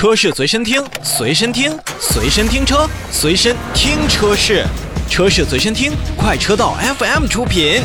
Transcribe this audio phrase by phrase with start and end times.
[0.00, 4.64] 车市随身听，随身听，随身听车，随身听车市，
[5.10, 7.82] 车市随身听，快车道 FM 出品。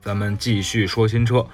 [0.00, 1.44] 咱们继续说新车，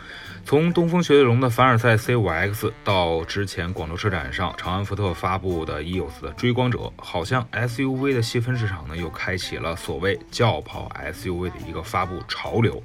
[0.47, 12.81] 从东风雪铁龙的凡尔赛 C5X 到之前广州车展上长安福特发布的 EOS 的追光者，好像 SUV 的细分市场呢又开启了所谓轿跑 SUV 的一个发布潮流。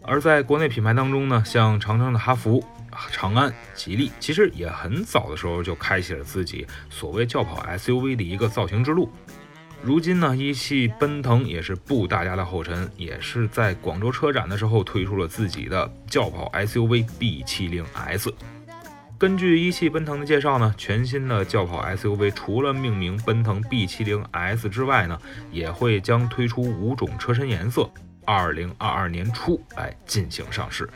[0.00, 2.62] 而在国内品牌当中呢，像长城的哈弗、
[3.10, 9.10] 长安、吉利，其实也很早的时候就开启了自己所谓轿跑 SUV 的一个造型之路。
[9.82, 18.32] 如今呢，一汽奔腾也是步大家的后尘，也是在广州车展的时候推出了自己的轿跑 SUV B70S。
[19.18, 25.18] 根据一汽奔腾的介绍呢，全新的轿跑 SUV 除了命名奔腾 B70S 之外呢，
[25.52, 27.88] 也会将推出五种车身颜色，
[28.24, 30.88] 二零二二年初来进行上市。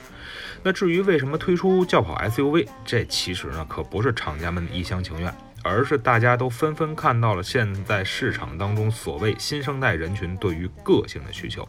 [0.62, 5.32] 那至于为什么推出轿跑 SUV，这其实呢可不是厂家们的一厢情愿。
[5.62, 11.68] 而是大家都纷纷看到了现在市场当中所谓新生代人群对于个性的需求，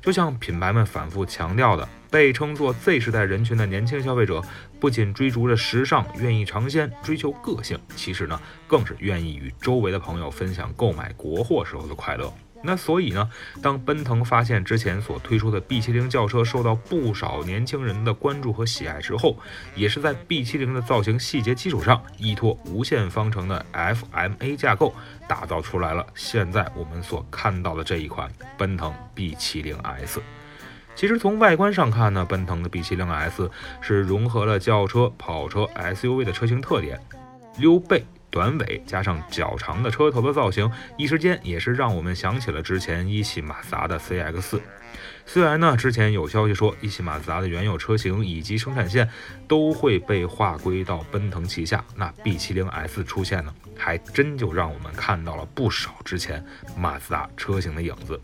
[0.00, 4.42] 就像品牌们反复强调的，被称作 Z 时代人群的年轻消费者，
[4.78, 12.32] 不仅追逐着时尚，愿意尝鲜，追求个性，其实呢，更是愿意与周围的朋友分享购买国货时候的快乐。
[12.62, 13.28] 那所以呢，
[13.60, 19.36] 当奔腾发现之前所推出的 B70 轿车受到不少年轻人的关注和喜爱之后，
[19.74, 24.94] 也是在 B70 的造型细节基础上，依托无限方程的 FMA 架构，
[25.28, 30.20] 打造出来了现在我们所看到的这一款奔腾 B70S。
[30.94, 37.00] 其实从外观上看呢，奔腾的 B70S 是融合了轿车、跑车、SUV 的车型特点，
[37.58, 38.04] 溜背。
[38.32, 44.58] 短尾加上较长的车头的造型，一时间也是让我们想起了之前一汽马自达的 CX。
[45.24, 49.08] 虽然呢，之前有消息说一汽马自达的原有车型以及生产线
[49.46, 56.42] 都会被划归到奔腾旗下，那 B70S 出现呢，还真就让我们看到了不少之前
[56.76, 58.18] 马自达车型的影子。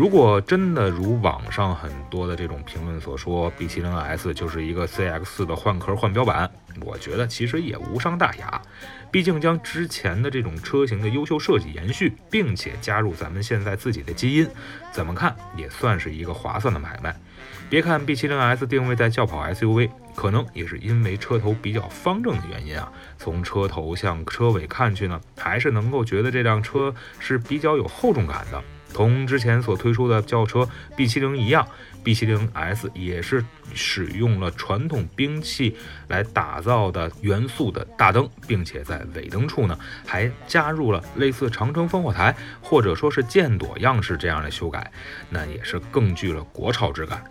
[0.00, 6.50] 如果真的如网上很多的这种评论所说，B70S 就是一个 CX 的换壳换标版，
[6.80, 8.62] 我觉得其实也无伤大雅。
[9.10, 14.48] 毕竟将之前的这种车型的优秀设计延续，并且加入咱们现在自己的基因，
[14.90, 17.14] 怎么看也算是一个划算的买卖。
[17.68, 22.90] 别看 B70S 定位在轿跑 SUV，可能也是因为车头比较方正的原因啊。
[23.18, 28.64] 从车头向车尾看去呢，还是能够觉得这辆车是比较有厚重感的。
[28.92, 31.66] 同之前所推出的轿车 B70 一样
[32.04, 35.76] ，B70S 也是使用了传统兵器
[36.08, 44.90] 来打造的元素的大灯，并且在尾灯处呢还加入了类似长城烽火台或者说是箭朵样式这样的修改，
[45.28, 47.22] 那也是更具了国潮之感。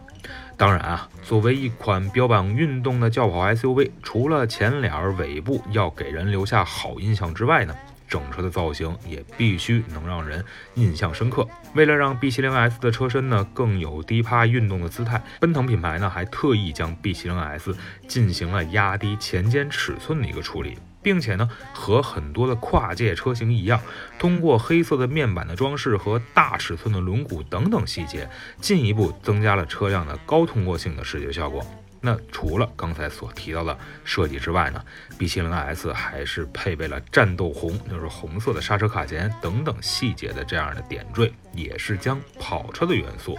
[0.58, 7.74] 当然啊，作为一款标榜运动的轿跑 SUV，除了前脸尾部要给人留下好印象之外呢。
[8.09, 10.44] 整车的造型也必须能让人
[10.74, 11.47] 印象深刻。
[11.75, 17.75] 为了让 B70S 的车身呢更有低趴运动的姿态，奔腾品牌呢还特意将 B70S
[18.08, 23.80] 进行了压低前肩尺寸的一个处理，并且呢和很多的跨界车型一样，
[24.18, 28.28] 通过黑色的面板的装饰和大尺寸的轮毂等等细节，
[28.59, 31.64] 进一步增加了车辆的高通过性的视觉效果。
[32.02, 34.84] 那除了刚才所提到的设计之外呢
[35.18, 43.38] ，B70S 还是配备了战斗红，就是红色的刹车卡钳等等细节的这样的点缀，也是将跑车的元素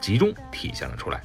[0.00, 1.22] 集中体现了出来。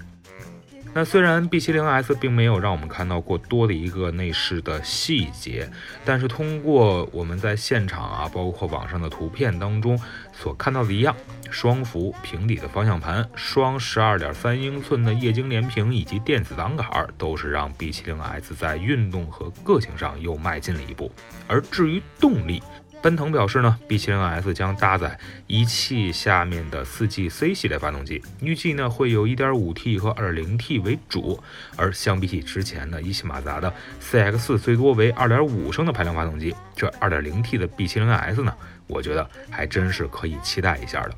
[0.97, 5.69] 那虽然 B70S 并没有让我们看到过多的一个内饰的细节，
[6.03, 9.95] 但是通过我们在现场啊，包括网上的图片当中
[10.33, 11.15] 所看到的一样，
[11.51, 21.11] 双幅平底的方向盘、双十二点三英寸的液晶连屏以及电子挡杆，都是让 B70S 在运动和个性上又迈进了一步。
[21.47, 22.63] 而至于动力，
[23.01, 31.41] 奔腾表示呢，B70S 将搭载一汽下面的四 G C 系列发动机，预计呢会有 1.5T 和 2.0T 为主。
[31.75, 38.53] 而相比起之前的一汽马自达的 CX 最多为2.5升的排量发动机，这 2.0T 的 B70S 呢，
[38.87, 41.15] 我觉得还真是可以期待一下的。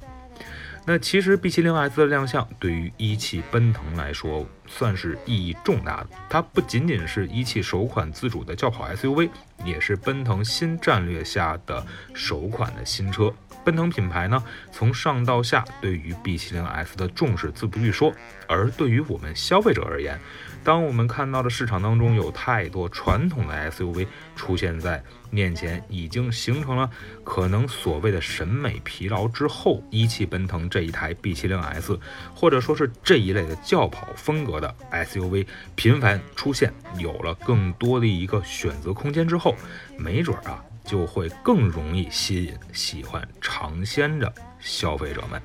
[0.86, 6.10] 那其实 B70S 的亮相对于一汽奔腾来说算是意义重大的。
[6.30, 9.30] 它不仅仅是一汽首款自主的轿跑 SUV，
[9.64, 13.32] 也是奔腾新战略下的首款的新车。
[13.64, 18.14] 奔腾品牌呢，从上到下对于 B70S 的重视自不必说，
[18.48, 20.20] 而对于我们消费者而言，
[20.64, 26.90] 当我们看到的市场当中有太多传统的 SUV 出现在面前，已经形成了
[27.24, 32.00] 可能所谓的审美疲劳之后，一汽奔腾这一台 B70S，
[32.34, 35.46] 或者说是这一类的轿跑风格的 SUV
[35.76, 39.56] 频繁出现，有了更多的一个选择空间之后，
[39.98, 45.40] 没准啊就会更容易吸引喜欢尝鲜的消费者们。